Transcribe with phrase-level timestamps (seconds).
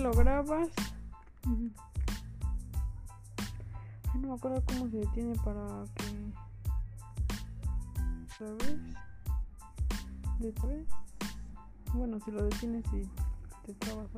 [0.00, 0.68] lo grabas.
[4.14, 6.32] no me acuerdo cómo se detiene para que.
[8.38, 8.78] ¿Sabes?
[10.38, 10.86] ¿De tres?
[11.92, 13.02] Bueno, si lo detienes y
[13.66, 14.08] te trabas.